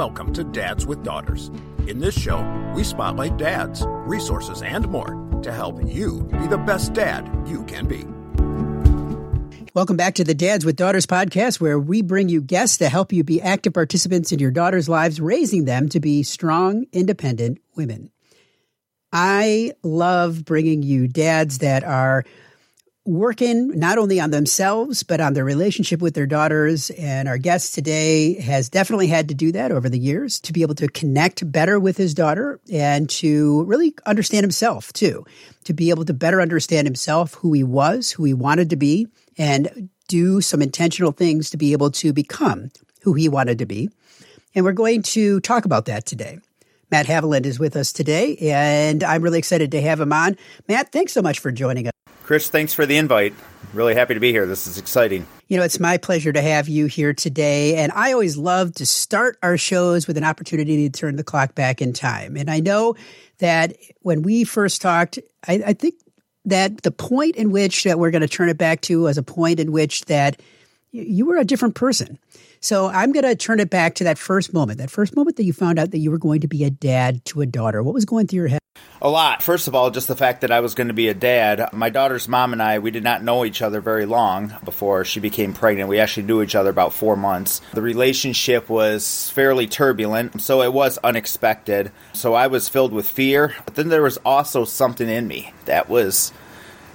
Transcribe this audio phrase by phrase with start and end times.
[0.00, 1.50] Welcome to Dads with Daughters.
[1.86, 2.40] In this show,
[2.74, 5.10] we spotlight dads, resources, and more
[5.42, 8.06] to help you be the best dad you can be.
[9.74, 13.12] Welcome back to the Dads with Daughters podcast, where we bring you guests to help
[13.12, 18.10] you be active participants in your daughters' lives, raising them to be strong, independent women.
[19.12, 22.24] I love bringing you dads that are
[23.10, 26.90] working not only on themselves, but on their relationship with their daughters.
[26.90, 30.62] And our guest today has definitely had to do that over the years to be
[30.62, 35.26] able to connect better with his daughter and to really understand himself too,
[35.64, 39.08] to be able to better understand himself, who he was, who he wanted to be,
[39.36, 42.70] and do some intentional things to be able to become
[43.02, 43.90] who he wanted to be.
[44.54, 46.38] And we're going to talk about that today.
[46.90, 50.36] Matt Haviland is with us today, and I'm really excited to have him on.
[50.68, 51.89] Matt, thanks so much for joining us.
[52.30, 53.34] Chris, thanks for the invite.
[53.74, 54.46] Really happy to be here.
[54.46, 55.26] This is exciting.
[55.48, 57.74] You know, it's my pleasure to have you here today.
[57.74, 61.56] And I always love to start our shows with an opportunity to turn the clock
[61.56, 62.36] back in time.
[62.36, 62.94] And I know
[63.38, 65.18] that when we first talked,
[65.48, 65.96] I, I think
[66.44, 69.24] that the point in which that we're going to turn it back to was a
[69.24, 70.40] point in which that
[70.92, 72.16] you were a different person.
[72.62, 75.44] So I'm going to turn it back to that first moment, that first moment that
[75.44, 77.82] you found out that you were going to be a dad to a daughter.
[77.82, 78.60] What was going through your head?
[79.00, 79.42] A lot.
[79.42, 81.72] First of all, just the fact that I was going to be a dad.
[81.72, 85.20] My daughter's mom and I, we did not know each other very long before she
[85.20, 85.88] became pregnant.
[85.88, 87.62] We actually knew each other about four months.
[87.72, 91.90] The relationship was fairly turbulent, so it was unexpected.
[92.12, 95.88] So I was filled with fear, but then there was also something in me that
[95.88, 96.30] was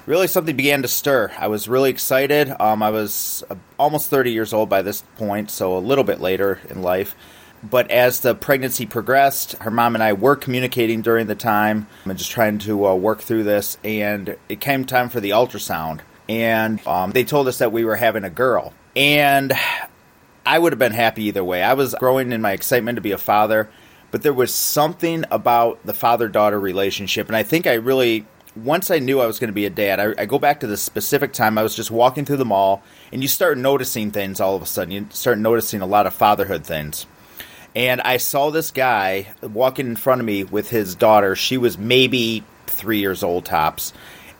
[0.05, 1.31] really something began to stir.
[1.37, 2.53] I was really excited.
[2.59, 6.19] Um, I was uh, almost 30 years old by this point, so a little bit
[6.19, 7.15] later in life.
[7.63, 12.17] But as the pregnancy progressed, her mom and I were communicating during the time and
[12.17, 13.77] just trying to uh, work through this.
[13.83, 16.01] And it came time for the ultrasound.
[16.29, 18.73] And um, they told us that we were having a girl.
[18.95, 19.53] And
[20.45, 21.63] I would have been happy either way.
[21.63, 23.69] I was growing in my excitement to be a father,
[24.11, 27.27] but there was something about the father daughter relationship.
[27.27, 29.99] And I think I really once I knew I was going to be a dad,
[29.99, 32.83] I, I, go back to the specific time I was just walking through the mall,
[33.11, 34.91] and you start noticing things all of a sudden.
[34.91, 37.05] You start noticing a lot of fatherhood things.
[37.75, 41.35] And I saw this guy walking in front of me with his daughter.
[41.35, 43.91] She was maybe three years old, tops.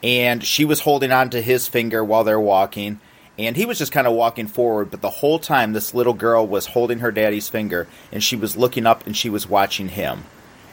[0.02, 3.02] And she was holding on to his finger while they're walking.
[3.38, 6.48] And he was just kind of walking forward, but the whole time this little girl
[6.48, 10.24] was holding her daddy's finger, and she was looking up and she was watching him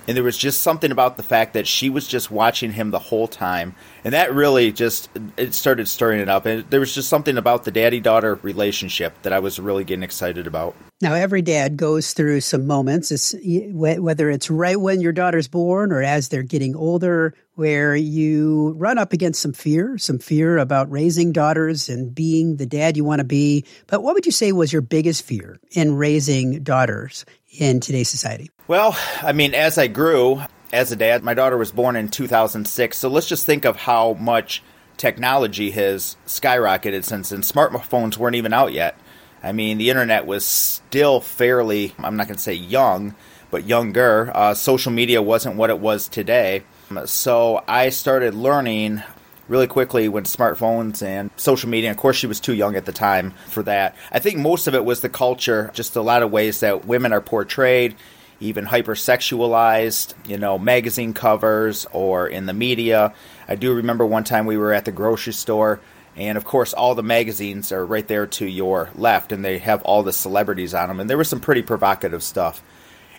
[0.09, 2.99] and there was just something about the fact that she was just watching him the
[2.99, 3.75] whole time.
[4.05, 6.45] And that really just it started stirring it up.
[6.45, 10.03] And there was just something about the daddy daughter relationship that i was really getting
[10.03, 10.75] excited about.
[11.01, 13.11] Now every dad goes through some moments.
[13.13, 18.75] It's, whether it's right when your daughter's born or as they're getting older where you
[18.79, 23.05] run up against some fear some fear about raising daughters and being the dad you
[23.05, 23.65] want to be.
[23.87, 27.25] But what would you say was your biggest fear in raising daughters
[27.59, 30.43] in today's society well, I mean, as I grew
[30.73, 32.97] as a dad, my daughter was born in 2006.
[32.97, 34.63] So let's just think of how much
[34.97, 38.97] technology has skyrocketed since and smartphones weren't even out yet.
[39.43, 43.15] I mean, the internet was still fairly, I'm not going to say young,
[43.51, 44.31] but younger.
[44.35, 46.63] Uh, social media wasn't what it was today.
[47.07, 49.03] So I started learning
[49.49, 51.91] really quickly when smartphones and social media.
[51.91, 53.97] Of course, she was too young at the time for that.
[54.11, 57.13] I think most of it was the culture, just a lot of ways that women
[57.13, 57.97] are portrayed
[58.43, 63.15] even hypersexualized, you know, magazine covers or in the media.
[63.49, 65.81] I do remember one time we were at the grocery store,
[66.17, 69.83] and of course, all the magazines are right there to your left, and they have
[69.83, 72.63] all the celebrities on them, and there was some pretty provocative stuff.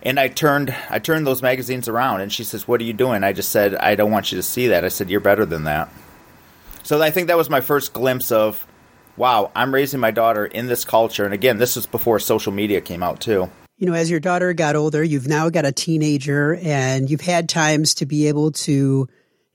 [0.03, 3.23] And I turned, I turned those magazines around, and she says, "What are you doing?"
[3.23, 5.63] I just said, "I don't want you to see that." I said, "You're better than
[5.63, 5.89] that."
[6.83, 8.67] So I think that was my first glimpse of,
[9.15, 12.81] wow, I'm raising my daughter in this culture, and again, this was before social media
[12.81, 13.49] came out too
[13.83, 17.49] you know, as your daughter got older, you've now got a teenager and you've had
[17.49, 19.09] times to be able to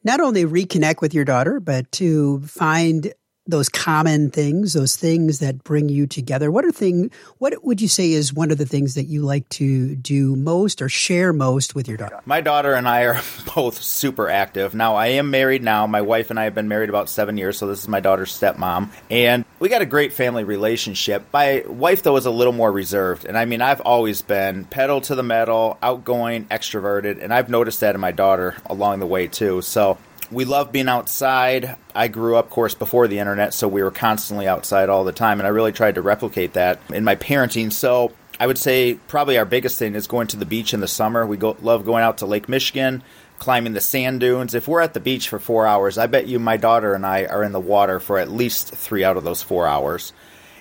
[0.04, 3.10] not only reconnect with your daughter, but to find
[3.48, 6.50] those common things, those things that bring you together.
[6.50, 7.10] What are thing?
[7.38, 10.82] What would you say is one of the things that you like to do most
[10.82, 12.20] or share most with your daughter?
[12.26, 13.20] My daughter and I are
[13.54, 14.74] both super active.
[14.74, 15.86] Now I am married now.
[15.86, 18.38] My wife and I have been married about seven years, so this is my daughter's
[18.38, 21.24] stepmom, and we got a great family relationship.
[21.32, 25.00] My wife though is a little more reserved, and I mean I've always been pedal
[25.02, 29.26] to the metal, outgoing, extroverted, and I've noticed that in my daughter along the way
[29.26, 29.62] too.
[29.62, 29.96] So
[30.30, 31.76] we love being outside.
[31.94, 35.12] I grew up, of course, before the internet, so we were constantly outside all the
[35.12, 37.72] time, and I really tried to replicate that in my parenting.
[37.72, 40.88] So I would say probably our biggest thing is going to the beach in the
[40.88, 41.26] summer.
[41.26, 43.02] We go, love going out to Lake Michigan,
[43.38, 44.54] climbing the sand dunes.
[44.54, 47.24] If we're at the beach for four hours, I bet you my daughter and I
[47.24, 50.12] are in the water for at least three out of those four hours.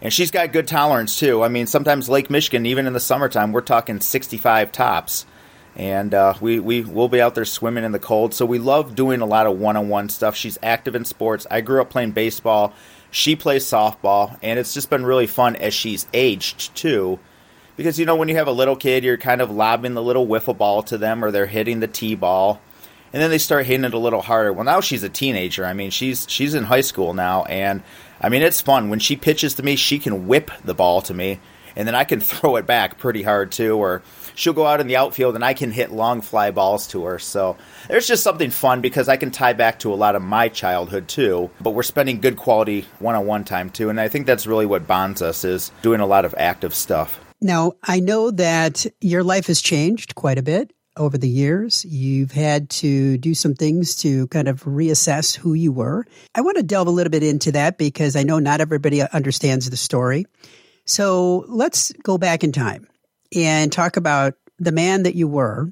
[0.01, 1.43] And she's got good tolerance too.
[1.43, 5.25] I mean, sometimes Lake Michigan, even in the summertime, we're talking 65 tops.
[5.77, 8.33] And uh, we, we will be out there swimming in the cold.
[8.33, 10.35] So we love doing a lot of one on one stuff.
[10.35, 11.47] She's active in sports.
[11.50, 12.74] I grew up playing baseball.
[13.12, 14.38] She plays softball.
[14.41, 17.19] And it's just been really fun as she's aged too
[17.77, 20.27] because you know when you have a little kid, you're kind of lobbing the little
[20.27, 22.59] wiffle ball to them, or they're hitting the t ball,
[23.13, 24.51] and then they start hitting it a little harder.
[24.51, 25.63] Well, now she's a teenager.
[25.65, 27.83] I mean, she's she's in high school now, and
[28.19, 29.77] I mean it's fun when she pitches to me.
[29.77, 31.39] She can whip the ball to me,
[31.75, 34.01] and then I can throw it back pretty hard too, or
[34.37, 37.19] she'll go out in the outfield and I can hit long fly balls to her.
[37.19, 37.57] So
[37.89, 41.07] there's just something fun because I can tie back to a lot of my childhood
[41.07, 41.49] too.
[41.59, 45.21] But we're spending good quality one-on-one time too, and I think that's really what bonds
[45.21, 47.19] us is doing a lot of active stuff.
[47.41, 51.85] Now, I know that your life has changed quite a bit over the years.
[51.85, 56.05] You've had to do some things to kind of reassess who you were.
[56.33, 59.69] I want to delve a little bit into that because I know not everybody understands
[59.69, 60.25] the story.
[60.85, 62.87] So let's go back in time
[63.35, 65.71] and talk about the man that you were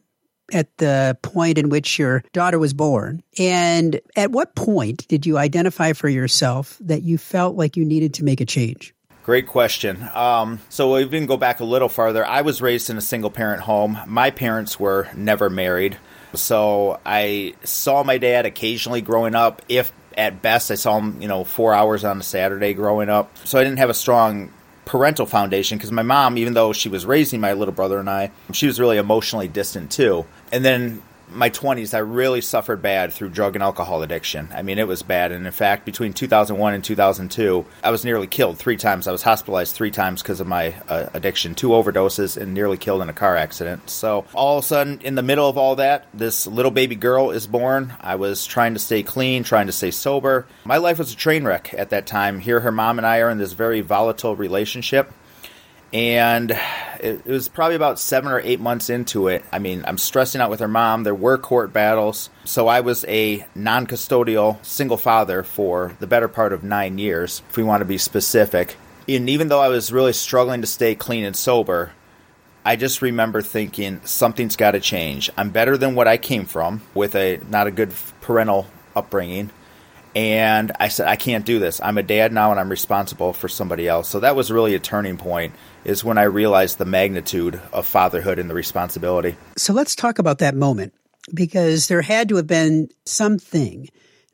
[0.53, 3.23] at the point in which your daughter was born.
[3.39, 8.13] And at what point did you identify for yourself that you felt like you needed
[8.15, 8.93] to make a change?
[9.23, 10.07] Great question.
[10.13, 12.23] Um, so we can go back a little farther.
[12.23, 13.97] I was raised in a single parent home.
[14.05, 15.97] My parents were never married.
[16.35, 19.63] So I saw my dad occasionally growing up.
[19.67, 23.35] If at best I saw him, you know, four hours on a Saturday growing up.
[23.45, 24.53] So I didn't have a strong
[24.85, 28.31] parental foundation because my mom, even though she was raising my little brother and I,
[28.53, 30.25] she was really emotionally distant too.
[30.51, 34.49] And then my 20s, I really suffered bad through drug and alcohol addiction.
[34.53, 35.31] I mean, it was bad.
[35.31, 39.07] And in fact, between 2001 and 2002, I was nearly killed three times.
[39.07, 43.01] I was hospitalized three times because of my uh, addiction, two overdoses, and nearly killed
[43.01, 43.89] in a car accident.
[43.89, 47.31] So all of a sudden, in the middle of all that, this little baby girl
[47.31, 47.93] is born.
[48.01, 50.45] I was trying to stay clean, trying to stay sober.
[50.63, 52.39] My life was a train wreck at that time.
[52.39, 55.11] Here, her mom and I are in this very volatile relationship
[55.93, 56.57] and
[56.99, 59.45] it, was probably about seven or eight months into it.
[59.51, 61.03] I mean, I'm stressing out with her mom.
[61.03, 62.29] There were court battles.
[62.43, 67.41] So I was a non custodial single father for the better part of nine years,
[67.49, 68.75] if we want to be specific.
[69.07, 71.91] And even though I was really struggling to stay clean and sober,
[72.65, 75.29] I just remember thinking something's got to change.
[75.37, 79.51] I'm better than what I came from with a not a good parental upbringing.
[80.15, 81.81] And I said, I can't do this.
[81.81, 84.07] I'm a dad now and I'm responsible for somebody else.
[84.07, 85.53] So that was really a turning point,
[85.83, 89.35] is when I realized the magnitude of fatherhood and the responsibility.
[89.57, 90.93] So let's talk about that moment
[91.33, 93.89] because there had to have been something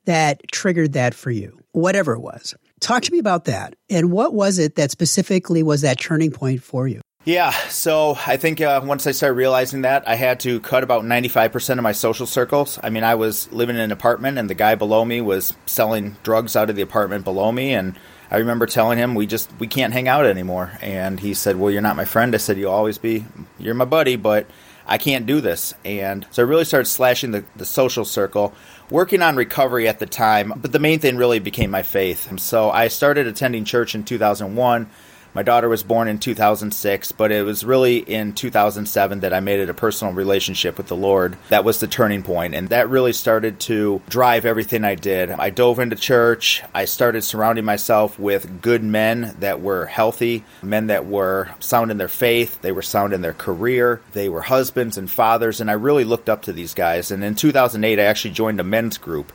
[0.05, 2.53] that triggered that for you, whatever it was.
[2.79, 3.75] Talk to me about that.
[3.89, 7.01] And what was it that specifically was that turning point for you?
[7.23, 11.03] Yeah, so I think uh, once I started realizing that, I had to cut about
[11.03, 12.79] 95% of my social circles.
[12.81, 16.15] I mean, I was living in an apartment, and the guy below me was selling
[16.23, 17.75] drugs out of the apartment below me.
[17.75, 17.95] And
[18.31, 20.71] I remember telling him, we just, we can't hang out anymore.
[20.81, 22.33] And he said, Well, you're not my friend.
[22.33, 23.25] I said, You'll always be,
[23.59, 24.47] you're my buddy, but
[24.87, 25.75] I can't do this.
[25.85, 28.51] And so I really started slashing the, the social circle,
[28.89, 30.53] working on recovery at the time.
[30.55, 32.27] But the main thing really became my faith.
[32.31, 34.89] And So I started attending church in 2001
[35.33, 39.59] my daughter was born in 2006, but it was really in 2007 that I made
[39.59, 41.37] it a personal relationship with the Lord.
[41.49, 45.31] That was the turning point, and that really started to drive everything I did.
[45.31, 46.63] I dove into church.
[46.73, 51.97] I started surrounding myself with good men that were healthy, men that were sound in
[51.97, 55.73] their faith, they were sound in their career, they were husbands and fathers, and I
[55.73, 57.11] really looked up to these guys.
[57.11, 59.31] And in 2008, I actually joined a men's group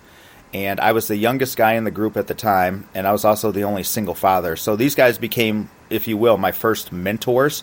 [0.55, 3.25] and I was the youngest guy in the group at the time, and I was
[3.25, 4.57] also the only single father.
[4.57, 7.63] So these guys became, if you will, my first mentors.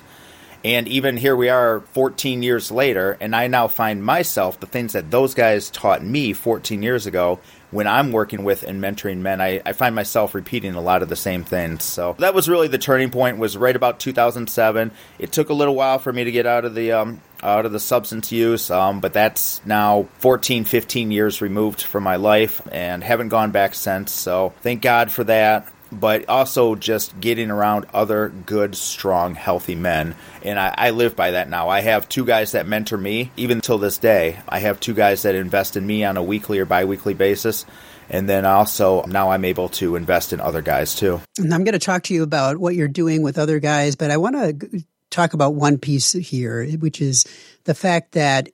[0.65, 4.93] And even here we are 14 years later, and I now find myself the things
[4.93, 7.39] that those guys taught me 14 years ago
[7.73, 11.09] when I'm working with and mentoring men, I, I, find myself repeating a lot of
[11.09, 11.83] the same things.
[11.83, 13.39] So that was really the turning point.
[13.39, 14.91] Was right about 2007.
[15.17, 17.71] It took a little while for me to get out of the um, out of
[17.71, 23.03] the substance use, um, but that's now 14, 15 years removed from my life, and
[23.03, 24.13] haven't gone back since.
[24.13, 30.15] So thank God for that but also just getting around other good, strong, healthy men.
[30.41, 31.69] And I, I, live by that now.
[31.69, 34.39] I have two guys that mentor me, even till this day.
[34.47, 37.65] I have two guys that invest in me on a weekly or bi weekly basis.
[38.09, 41.21] And then also now I'm able to invest in other guys too.
[41.38, 44.12] And I'm going to talk to you about what you're doing with other guys, but
[44.12, 47.25] I want to talk about one piece here, which is
[47.63, 48.50] the fact that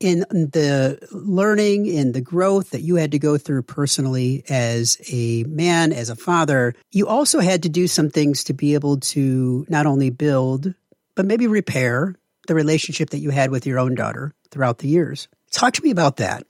[0.00, 5.44] in the learning in the growth that you had to go through personally as a
[5.44, 9.66] man, as a father, you also had to do some things to be able to
[9.68, 10.74] not only build,
[11.14, 12.16] but maybe repair
[12.48, 15.28] the relationship that you had with your own daughter throughout the years.
[15.52, 16.44] Talk to me about that.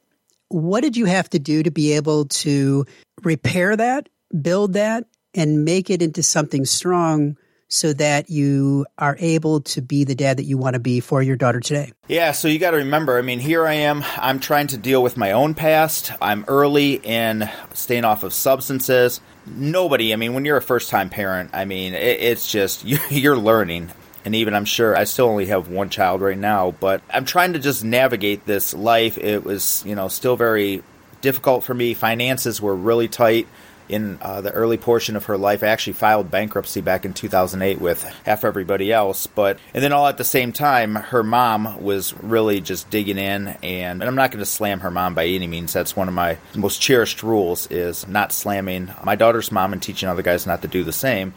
[0.48, 2.86] What did you have to do to be able to
[3.22, 4.08] repair that,
[4.40, 7.36] build that, and make it into something strong
[7.70, 11.22] so that you are able to be the dad that you want to be for
[11.22, 11.92] your daughter today?
[12.08, 15.02] Yeah, so you got to remember, I mean, here I am, I'm trying to deal
[15.02, 16.12] with my own past.
[16.20, 19.20] I'm early in staying off of substances.
[19.46, 23.38] Nobody, I mean, when you're a first time parent, I mean, it, it's just, you're
[23.38, 23.90] learning.
[24.24, 27.54] And even I'm sure I still only have one child right now, but I'm trying
[27.54, 29.16] to just navigate this life.
[29.16, 30.82] It was, you know, still very
[31.20, 31.94] difficult for me.
[31.94, 33.46] Finances were really tight
[33.90, 35.62] in uh, the early portion of her life.
[35.62, 40.06] I actually filed bankruptcy back in 2008 with half everybody else, but and then all
[40.06, 44.30] at the same time, her mom was really just digging in, and, and I'm not
[44.30, 45.72] going to slam her mom by any means.
[45.72, 50.08] That's one of my most cherished rules is not slamming my daughter's mom and teaching
[50.08, 51.34] other guys not to do the same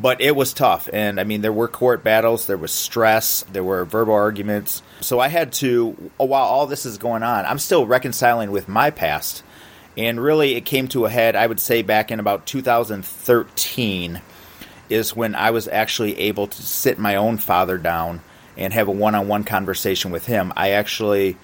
[0.00, 3.64] but it was tough and i mean there were court battles there was stress there
[3.64, 7.86] were verbal arguments so i had to while all this is going on i'm still
[7.86, 9.42] reconciling with my past
[9.96, 14.20] and really, it came to a head, I would say, back in about 2013
[14.88, 18.20] is when I was actually able to sit my own father down
[18.56, 20.52] and have a one on one conversation with him.
[20.56, 21.36] I actually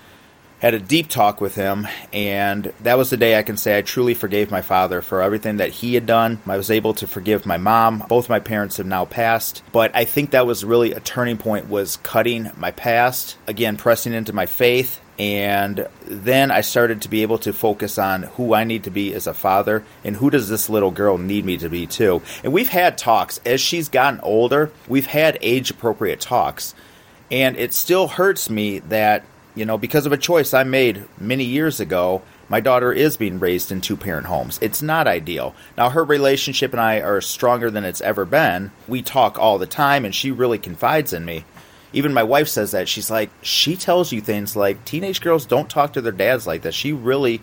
[0.63, 3.83] had a deep talk with him, and that was the day I can say I
[3.83, 6.41] truly forgave my father for everything that he had done.
[6.47, 8.05] I was able to forgive my mom.
[8.09, 11.69] Both my parents have now passed, but I think that was really a turning point
[11.69, 17.23] was cutting my past, again pressing into my faith and then I started to be
[17.23, 20.49] able to focus on who I need to be as a father and who does
[20.49, 22.23] this little girl need me to be too.
[22.43, 26.75] And we've had talks as she's gotten older, we've had age appropriate talks.
[27.31, 31.45] And it still hurts me that, you know, because of a choice I made many
[31.45, 34.59] years ago, my daughter is being raised in two parent homes.
[34.63, 35.55] It's not ideal.
[35.77, 38.73] Now, her relationship and I are stronger than it's ever been.
[38.89, 41.45] We talk all the time, and she really confides in me
[41.93, 45.71] even my wife says that she's like she tells you things like teenage girls don't
[45.71, 47.41] talk to their dads like that she really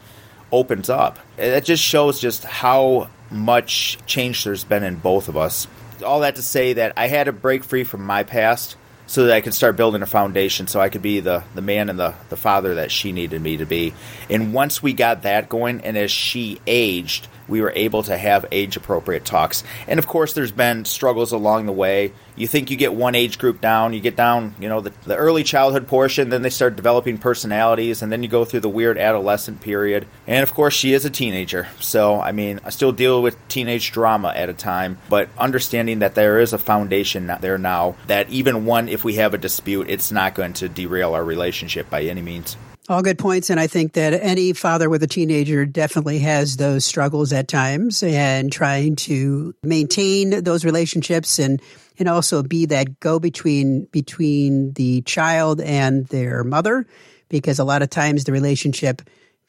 [0.51, 5.67] opens up that just shows just how much change there's been in both of us
[6.03, 8.75] all that to say that i had to break free from my past
[9.09, 11.89] so that I could start building a foundation so I could be the, the man
[11.89, 13.95] and the, the father that she needed me to be.
[14.29, 18.45] And once we got that going, and as she aged, we were able to have
[18.51, 19.63] age appropriate talks.
[19.87, 22.13] And of course, there's been struggles along the way.
[22.35, 25.15] You think you get one age group down, you get down, you know, the, the
[25.15, 28.97] early childhood portion, then they start developing personalities, and then you go through the weird
[28.97, 30.07] adolescent period.
[30.25, 31.67] And of course, she is a teenager.
[31.79, 36.15] So, I mean, I still deal with teenage drama at a time, but understanding that
[36.15, 40.11] there is a foundation there now that even one, if we have a dispute, it's
[40.11, 42.55] not going to derail our relationship by any means.
[42.89, 43.51] All good points.
[43.51, 48.01] And I think that any father with a teenager definitely has those struggles at times
[48.01, 51.61] and trying to maintain those relationships and,
[51.99, 56.87] and also be that go between, between the child and their mother.
[57.29, 59.03] Because a lot of times the relationship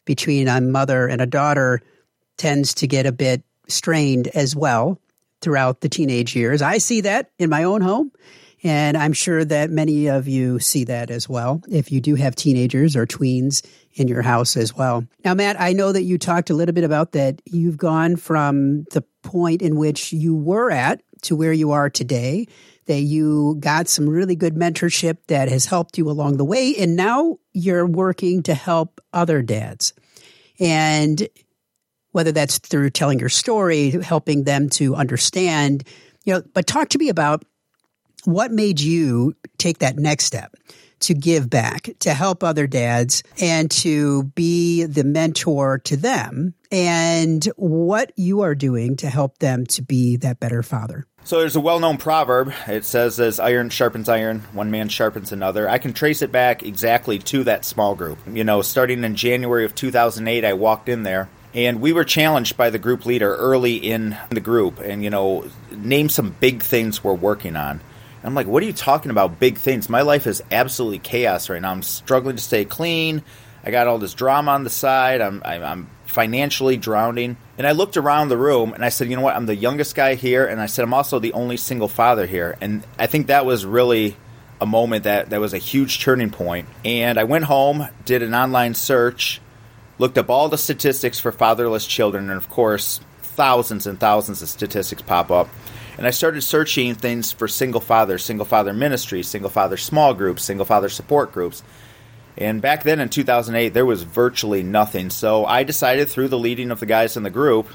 [0.05, 1.81] between a mother and a daughter
[2.37, 5.01] tends to get a bit strained as well
[5.41, 6.61] throughout the teenage years.
[6.61, 8.13] I see that in my own home
[8.63, 12.35] and I'm sure that many of you see that as well if you do have
[12.35, 13.65] teenagers or tweens
[13.95, 15.07] in your house as well.
[15.25, 17.41] Now, Matt, I know that you talked a little bit about that.
[17.47, 22.47] You've gone from the point in which you were at to where you are today,
[22.87, 26.75] that you got some really good mentorship that has helped you along the way.
[26.77, 29.93] And now you're working to help other dads.
[30.59, 31.29] And
[32.13, 35.85] whether that's through telling your story, helping them to understand,
[36.25, 37.45] you know, but talk to me about
[38.25, 40.55] what made you take that next step
[41.01, 47.45] to give back, to help other dads, and to be the mentor to them, and
[47.57, 51.07] what you are doing to help them to be that better father?
[51.25, 52.53] So there's a well-known proverb.
[52.67, 56.63] It says, "As iron sharpens iron, one man sharpens another." I can trace it back
[56.63, 58.19] exactly to that small group.
[58.31, 62.57] You know, starting in January of 2008, I walked in there and we were challenged
[62.57, 67.03] by the group leader early in the group and you know name some big things
[67.03, 67.81] we're working on
[68.23, 69.41] I'm like, what are you talking about?
[69.41, 69.89] Big things.
[69.89, 71.71] My life is absolutely chaos right now.
[71.71, 73.23] I'm struggling to stay clean.
[73.65, 75.21] I got all this drama on the side.
[75.21, 77.37] I'm, I'm financially drowning.
[77.57, 79.37] And I looked around the room and I said, you know what?
[79.37, 80.47] I'm the youngest guy here.
[80.47, 82.57] And I said, I'm also the only single father here.
[82.61, 84.17] And I think that was really
[84.61, 86.69] a moment that, that was a huge turning point.
[86.85, 89.41] And I went home, did an online search,
[89.99, 92.29] looked up all the statistics for fatherless children.
[92.29, 95.49] And of course, thousands and thousands of statistics pop up.
[95.99, 100.45] And I started searching things for single father, single father ministries, single father small groups,
[100.45, 101.63] single father support groups.
[102.37, 105.11] And back then in 2008, there was virtually nothing.
[105.11, 107.69] So I decided, through the leading of the guys in the group,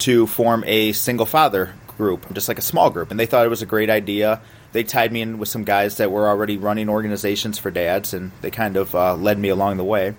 [0.00, 3.10] to form a single father group, just like a small group.
[3.10, 4.40] And they thought it was a great idea.
[4.72, 8.30] They tied me in with some guys that were already running organizations for dads, and
[8.40, 10.14] they kind of uh, led me along the way.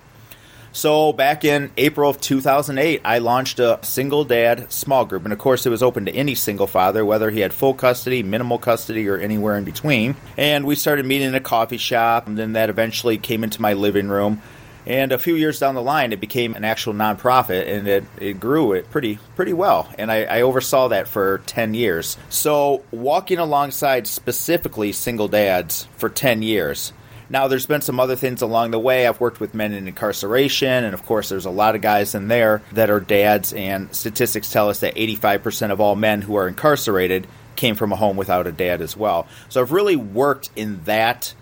[0.74, 5.40] So back in April of 2008, I launched a single dad small group, and of
[5.40, 9.08] course, it was open to any single father, whether he had full custody, minimal custody,
[9.10, 10.16] or anywhere in between.
[10.38, 13.74] And we started meeting in a coffee shop, and then that eventually came into my
[13.74, 14.42] living room.
[14.86, 18.40] And a few years down the line, it became an actual nonprofit, and it, it
[18.40, 19.88] grew it pretty pretty well.
[20.00, 22.18] And I, I oversaw that for ten years.
[22.30, 26.94] So walking alongside specifically single dads for ten years.
[27.32, 29.08] Now, there's been some other things along the way.
[29.08, 32.28] I've worked with men in incarceration, and of course, there's a lot of guys in
[32.28, 33.54] there that are dads.
[33.54, 37.96] And statistics tell us that 85% of all men who are incarcerated came from a
[37.96, 39.28] home without a dad as well.
[39.48, 41.34] So I've really worked in that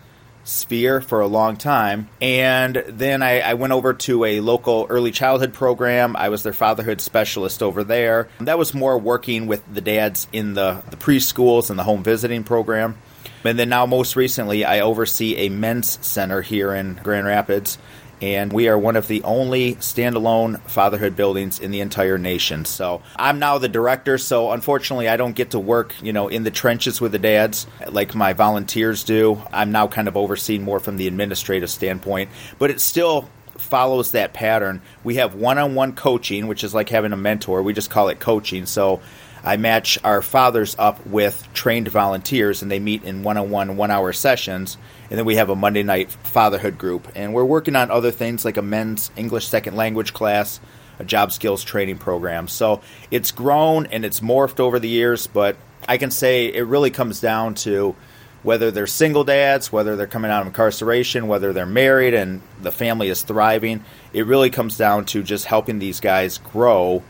[0.43, 2.08] sphere for a long time.
[2.22, 6.15] And then I, I, went over to a local early childhood program.
[6.15, 8.29] I was their fatherhood specialist over there.
[8.39, 12.43] That was more working with the dads in the, the preschools and the home visiting
[12.43, 12.98] program.
[13.44, 17.78] And then now, most recently, I oversee a men's center here in Grand Rapids
[18.22, 22.66] and we are one of the only standalone fatherhood buildings in the entire nation.
[22.66, 26.44] So I'm now the director, so unfortunately I don't get to work, you know, in
[26.44, 29.42] the trenches with the dads like my volunteers do.
[29.52, 34.34] I'm now kind of overseeing more from the administrative standpoint, but it still follows that
[34.34, 34.82] pattern.
[35.04, 37.62] We have one-on-one coaching, which is like having a mentor.
[37.62, 38.66] We just call it coaching.
[38.66, 39.02] So
[39.43, 43.77] I match our fathers up with trained volunteers, and they meet in one on one,
[43.77, 44.77] one hour sessions.
[45.10, 47.08] And then we have a Monday night fatherhood group.
[47.15, 50.60] And we're working on other things like a men's English second language class,
[51.00, 52.48] a job skills training program.
[52.48, 55.55] So it's grown and it's morphed over the years, but
[55.88, 57.96] I can say it really comes down to
[58.43, 62.72] whether they're single dads, whether they're coming out of incarceration, whether they're married and the
[62.72, 63.84] family is thriving.
[64.13, 67.03] It really comes down to just helping these guys grow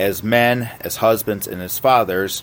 [0.00, 2.42] as men, as husbands, and as fathers.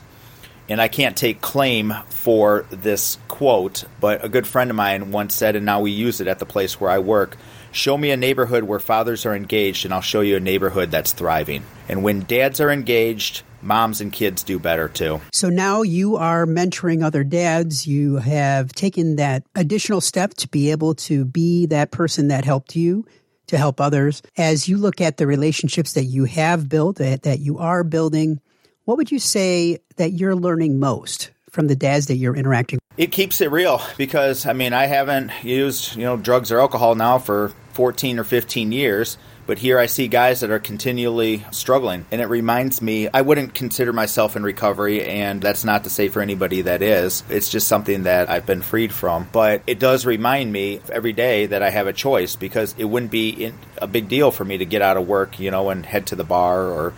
[0.70, 5.34] And I can't take claim for this quote, but a good friend of mine once
[5.34, 7.38] said, and now we use it at the place where I work
[7.78, 11.12] Show me a neighborhood where fathers are engaged, and I'll show you a neighborhood that's
[11.12, 11.64] thriving.
[11.88, 15.22] And when dads are engaged, moms and kids do better too.
[15.32, 17.86] So now you are mentoring other dads.
[17.86, 22.76] You have taken that additional step to be able to be that person that helped
[22.76, 23.06] you
[23.48, 24.22] to help others.
[24.38, 28.40] As you look at the relationships that you have built, that, that you are building,
[28.86, 32.88] what would you say that you're learning most from the dads that you're interacting with?
[32.98, 36.96] it keeps it real because I mean I haven't used you know drugs or alcohol
[36.96, 42.06] now for 14 or 15 years but here I see guys that are continually struggling.
[42.12, 46.10] And it reminds me, I wouldn't consider myself in recovery, and that's not to say
[46.10, 47.24] for anybody that is.
[47.30, 49.28] It's just something that I've been freed from.
[49.32, 53.12] But it does remind me every day that I have a choice because it wouldn't
[53.12, 56.08] be a big deal for me to get out of work, you know, and head
[56.08, 56.94] to the bar or.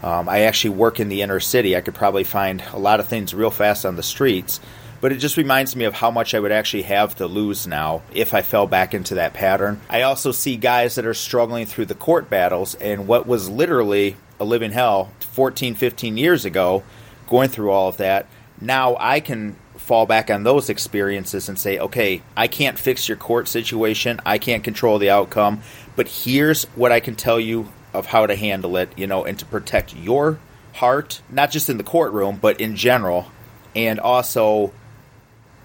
[0.00, 1.76] Um, I actually work in the inner city.
[1.76, 4.60] I could probably find a lot of things real fast on the streets
[5.00, 8.02] but it just reminds me of how much I would actually have to lose now
[8.12, 9.80] if I fell back into that pattern.
[9.88, 14.16] I also see guys that are struggling through the court battles and what was literally
[14.40, 16.82] a living hell 14, 15 years ago,
[17.28, 18.26] going through all of that.
[18.60, 23.16] Now I can fall back on those experiences and say, okay, I can't fix your
[23.16, 25.62] court situation, I can't control the outcome,
[25.96, 29.38] but here's what I can tell you of how to handle it, you know, and
[29.38, 30.38] to protect your
[30.74, 33.30] heart, not just in the courtroom, but in general,
[33.74, 34.72] and also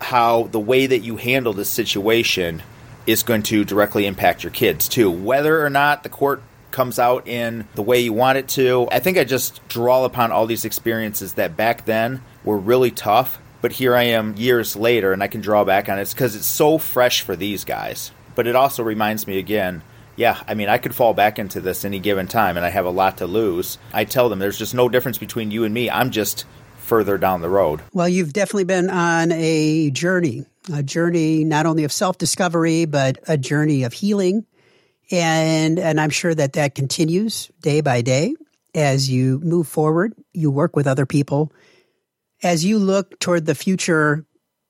[0.04, 2.62] how the way that you handle this situation
[3.06, 5.10] is going to directly impact your kids too.
[5.10, 9.00] Whether or not the court comes out in the way you want it to, I
[9.00, 13.40] think I just draw upon all these experiences that back then were really tough.
[13.62, 16.46] But here I am years later, and I can draw back on it because it's
[16.46, 18.12] so fresh for these guys.
[18.36, 19.84] But it also reminds me again
[20.16, 22.86] yeah, I mean, I could fall back into this any given time, and I have
[22.86, 23.78] a lot to lose.
[23.92, 25.90] I tell them there's just no difference between you and me.
[25.90, 26.46] I'm just
[26.94, 27.82] further down the road.
[27.92, 33.18] Well, you've definitely been on a journey, a journey not only of self discovery, but
[33.28, 34.46] a journey of healing.
[35.10, 38.36] And, and I'm sure that that continues day by day
[38.76, 40.14] as you move forward.
[40.34, 41.52] You work with other people.
[42.44, 44.28] As you look toward the future,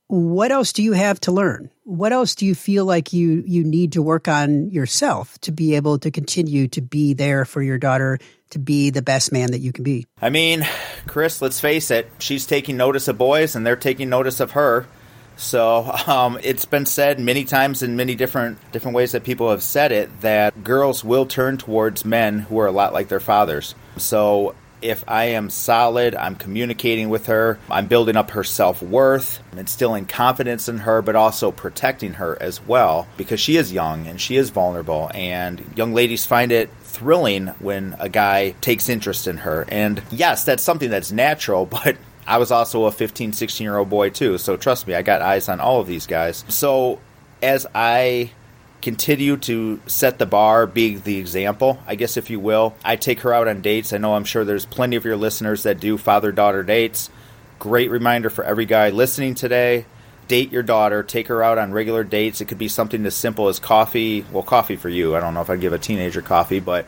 [0.07, 1.71] what else do you have to learn?
[1.85, 5.75] What else do you feel like you, you need to work on yourself to be
[5.75, 8.19] able to continue to be there for your daughter
[8.51, 10.07] to be the best man that you can be?
[10.21, 10.65] I mean,
[11.07, 14.87] Chris, let's face it, she's taking notice of boys and they're taking notice of her.
[15.35, 19.63] So um, it's been said many times in many different different ways that people have
[19.63, 23.75] said it that girls will turn towards men who are a lot like their fathers.
[23.97, 29.39] So if I am solid, I'm communicating with her, I'm building up her self worth,
[29.57, 34.19] instilling confidence in her, but also protecting her as well because she is young and
[34.19, 35.09] she is vulnerable.
[35.13, 39.65] And young ladies find it thrilling when a guy takes interest in her.
[39.69, 43.89] And yes, that's something that's natural, but I was also a 15, 16 year old
[43.89, 44.37] boy too.
[44.37, 46.43] So trust me, I got eyes on all of these guys.
[46.49, 46.99] So
[47.41, 48.31] as I
[48.83, 52.75] continue to set the bar, be the example, I guess, if you will.
[52.83, 53.93] I take her out on dates.
[53.93, 57.09] I know I'm sure there's plenty of your listeners that do father daughter dates.
[57.59, 59.85] Great reminder for every guy listening today
[60.27, 62.41] date your daughter, take her out on regular dates.
[62.41, 64.25] It could be something as simple as coffee.
[64.31, 65.15] Well, coffee for you.
[65.15, 66.85] I don't know if I'd give a teenager coffee, but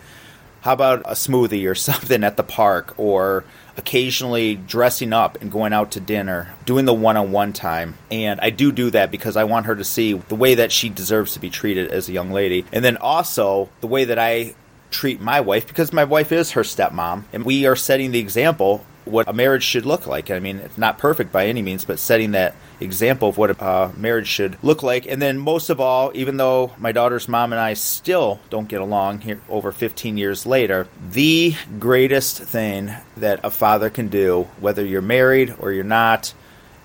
[0.62, 3.44] how about a smoothie or something at the park or
[3.78, 7.96] occasionally dressing up and going out to dinner, doing the one on one time.
[8.10, 10.90] And I do do that because I want her to see the way that she
[10.90, 12.66] deserves to be treated as a young lady.
[12.72, 14.56] And then also the way that I
[14.92, 18.86] treat my wife because my wife is her stepmom and we are setting the example
[19.06, 20.32] what a marriage should look like.
[20.32, 23.92] I mean, it's not perfect by any means, but setting that example of what a
[23.96, 25.06] marriage should look like.
[25.06, 28.82] And then, most of all, even though my daughter's mom and I still don't get
[28.82, 34.86] along here over 15 years later, the greatest thing that a father can do, whether
[34.86, 36.34] you're married or you're not,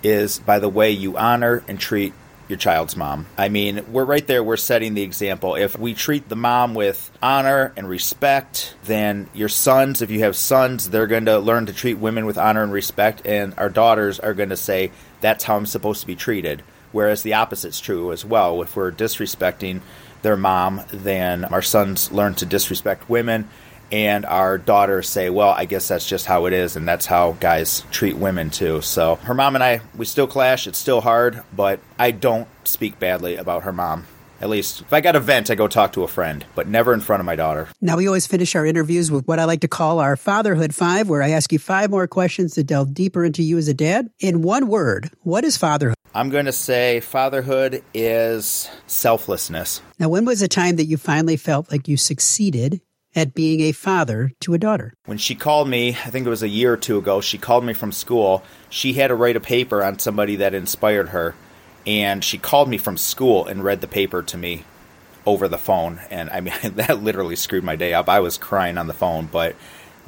[0.02, 2.12] is by the way you honor and treat
[2.50, 3.26] your child's mom.
[3.38, 5.54] I mean, we're right there, we're setting the example.
[5.54, 10.36] If we treat the mom with honor and respect, then your sons, if you have
[10.36, 14.20] sons, they're going to learn to treat women with honor and respect, and our daughters
[14.20, 16.62] are going to say, that's how I'm supposed to be treated.
[16.92, 18.60] Whereas the opposite's true as well.
[18.62, 19.80] If we're disrespecting
[20.22, 23.48] their mom, then our sons learn to disrespect women
[23.92, 27.33] and our daughters say, well, I guess that's just how it is, and that's how
[27.40, 28.81] guys treat women too.
[28.81, 30.66] So her mom and I, we still clash.
[30.66, 34.07] It's still hard, but I don't speak badly about her mom.
[34.40, 36.94] At least, if I got a vent, I go talk to a friend, but never
[36.94, 37.68] in front of my daughter.
[37.83, 41.11] Now, we always finish our interviews with what I like to call our Fatherhood Five,
[41.11, 44.09] where I ask you five more questions to delve deeper into you as a dad.
[44.18, 45.96] In one word, what is fatherhood?
[46.14, 49.83] I'm going to say fatherhood is selflessness.
[49.98, 52.81] Now, when was the time that you finally felt like you succeeded
[53.14, 54.94] at being a father to a daughter.
[55.04, 57.64] When she called me, I think it was a year or two ago, she called
[57.64, 58.42] me from school.
[58.68, 61.34] She had to write a paper on somebody that inspired her.
[61.86, 64.64] And she called me from school and read the paper to me
[65.26, 66.00] over the phone.
[66.10, 68.08] And I mean, that literally screwed my day up.
[68.08, 69.56] I was crying on the phone, but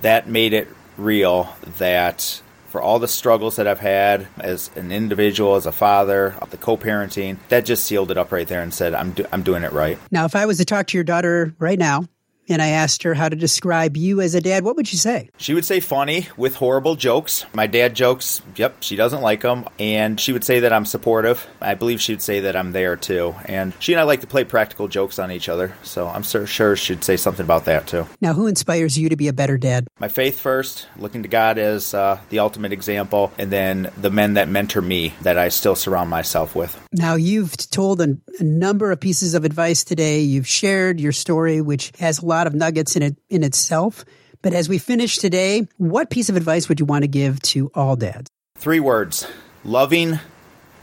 [0.00, 5.56] that made it real that for all the struggles that I've had as an individual,
[5.56, 8.94] as a father, of the co-parenting, that just sealed it up right there and said,
[8.94, 9.98] I'm, do- I'm doing it right.
[10.10, 12.06] Now, if I was to talk to your daughter right now,
[12.48, 15.31] and I asked her how to describe you as a dad, what would she say?
[15.37, 17.44] She would say funny with horrible jokes.
[17.55, 19.66] My dad jokes, yep, she doesn't like them.
[19.78, 21.46] And she would say that I'm supportive.
[21.61, 23.35] I believe she'd say that I'm there too.
[23.44, 25.74] And she and I like to play practical jokes on each other.
[25.83, 28.07] So I'm sure she'd say something about that too.
[28.20, 29.87] Now, who inspires you to be a better dad?
[29.98, 34.35] My faith first, looking to God as uh, the ultimate example, and then the men
[34.35, 36.78] that mentor me that I still surround myself with.
[36.92, 40.20] Now, you've told a, a number of pieces of advice today.
[40.20, 44.05] You've shared your story, which has a lot of nuggets in it in itself.
[44.42, 47.71] But as we finish today, what piece of advice would you want to give to
[47.75, 48.29] all dads?
[48.57, 49.27] Three words
[49.64, 50.18] loving,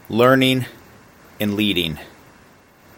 [0.10, 0.66] learning,
[1.40, 2.00] and leading.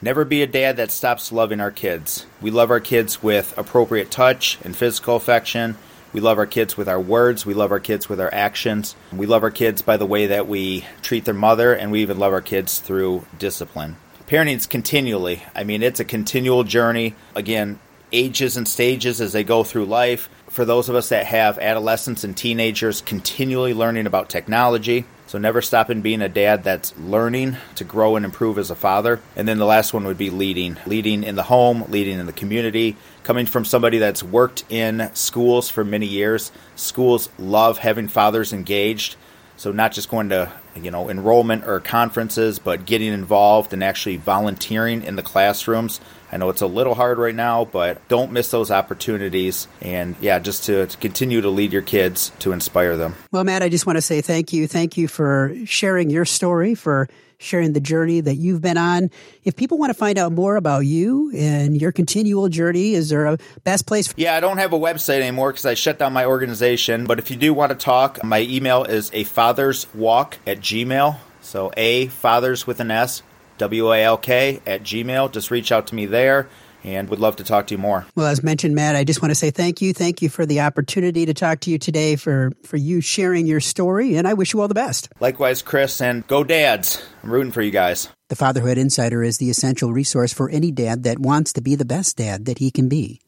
[0.03, 2.25] Never be a dad that stops loving our kids.
[2.41, 5.77] We love our kids with appropriate touch and physical affection.
[6.13, 7.45] We love our kids with our words.
[7.45, 8.95] We love our kids with our actions.
[9.13, 12.19] We love our kids by the way that we treat their mother, and we even
[12.19, 13.95] love our kids through discipline.
[14.27, 15.43] Parenting is continually.
[15.55, 17.15] I mean, it's a continual journey.
[17.35, 17.79] Again,
[18.11, 20.29] ages and stages as they go through life.
[20.49, 25.05] For those of us that have adolescents and teenagers, continually learning about technology.
[25.27, 29.21] So never stopping being a dad that's learning to grow and improve as a father.
[29.37, 30.77] And then the last one would be leading.
[30.85, 32.97] Leading in the home, leading in the community.
[33.23, 39.15] Coming from somebody that's worked in schools for many years, schools love having fathers engaged.
[39.55, 44.17] So not just going to, you know, enrollment or conferences, but getting involved and actually
[44.17, 48.51] volunteering in the classrooms I know it's a little hard right now, but don't miss
[48.51, 49.67] those opportunities.
[49.81, 53.15] And yeah, just to, to, continue to lead your kids to inspire them.
[53.31, 54.67] Well, Matt, I just want to say thank you.
[54.67, 59.09] Thank you for sharing your story, for sharing the journey that you've been on.
[59.43, 63.25] If people want to find out more about you and your continual journey, is there
[63.25, 64.07] a best place?
[64.07, 67.05] For- yeah, I don't have a website anymore because I shut down my organization.
[67.05, 71.17] But if you do want to talk, my email is a father's walk at gmail.
[71.41, 73.23] So a fathers with an S
[73.61, 75.31] WALK at Gmail.
[75.31, 76.49] Just reach out to me there
[76.83, 78.05] and would love to talk to you more.
[78.15, 79.93] Well, as mentioned, Matt, I just want to say thank you.
[79.93, 83.59] Thank you for the opportunity to talk to you today, for, for you sharing your
[83.59, 85.09] story, and I wish you all the best.
[85.19, 87.03] Likewise, Chris, and go dads.
[87.23, 88.09] I'm rooting for you guys.
[88.29, 91.85] The Fatherhood Insider is the essential resource for any dad that wants to be the
[91.85, 93.21] best dad that he can be.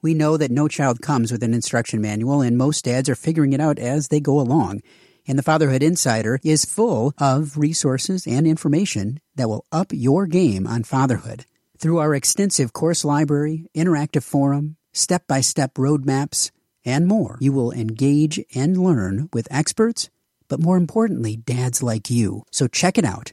[0.00, 3.52] We know that no child comes with an instruction manual, and most dads are figuring
[3.52, 4.82] it out as they go along
[5.26, 10.66] and the Fatherhood Insider is full of resources and information that will up your game
[10.66, 11.44] on fatherhood.
[11.78, 16.50] Through our extensive course library, interactive forum, step by step roadmaps,
[16.84, 20.10] and more, you will engage and learn with experts,
[20.48, 22.44] but more importantly, dads like you.
[22.50, 23.32] So check it out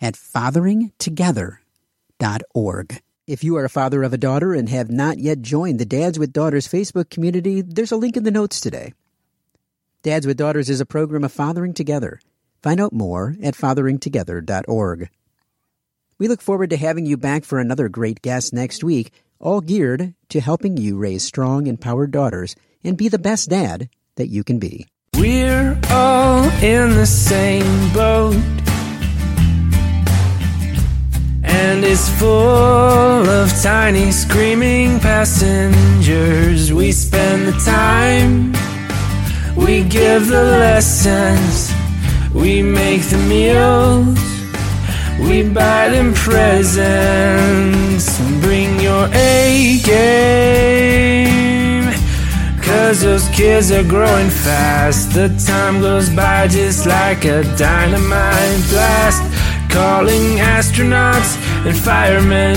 [0.00, 3.02] at fatheringtogether.org.
[3.26, 6.18] If you are a father of a daughter and have not yet joined the Dads
[6.18, 8.94] with Daughters Facebook community, there's a link in the notes today.
[10.04, 12.20] Dads with Daughters is a program of fathering together.
[12.62, 15.10] Find out more at fatheringtogether.org.
[16.18, 20.14] We look forward to having you back for another great guest next week, all geared
[20.28, 24.60] to helping you raise strong, empowered daughters and be the best dad that you can
[24.60, 24.86] be.
[25.16, 28.36] We're all in the same boat.
[31.42, 36.72] And it's full of tiny screaming passengers.
[36.72, 38.52] We spend the time,
[39.68, 41.70] we give the lessons,
[42.32, 44.18] we make the meals.
[45.20, 47.38] We buy them presents.
[48.18, 51.28] And bring your A game.
[52.62, 55.12] Cause those kids are growing fast.
[55.12, 59.22] The time goes by just like a dynamite blast.
[59.70, 62.56] Calling astronauts and firemen,